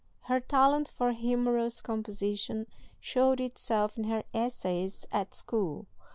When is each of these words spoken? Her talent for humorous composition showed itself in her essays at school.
Her 0.21 0.39
talent 0.39 0.87
for 0.89 1.11
humorous 1.11 1.79
composition 1.79 2.65
showed 2.99 3.39
itself 3.39 3.99
in 3.99 4.05
her 4.05 4.23
essays 4.33 5.05
at 5.11 5.35
school. 5.35 5.85